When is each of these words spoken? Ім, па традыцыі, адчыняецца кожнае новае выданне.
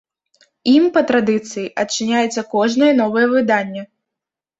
Ім, 0.69 0.85
па 0.95 1.01
традыцыі, 1.11 1.65
адчыняецца 1.83 2.45
кожнае 2.55 2.89
новае 3.03 3.25
выданне. 3.35 3.85